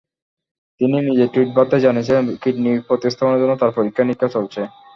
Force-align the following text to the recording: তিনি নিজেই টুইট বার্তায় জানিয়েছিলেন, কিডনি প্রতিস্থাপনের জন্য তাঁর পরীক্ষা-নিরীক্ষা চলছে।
তিনি 0.81 0.97
নিজেই 1.01 1.31
টুইট 1.33 1.49
বার্তায় 1.53 1.83
জানিয়েছিলেন, 1.85 2.25
কিডনি 2.41 2.71
প্রতিস্থাপনের 2.87 3.41
জন্য 3.41 3.53
তাঁর 3.57 3.75
পরীক্ষা-নিরীক্ষা 3.77 4.27
চলছে। 4.35 4.61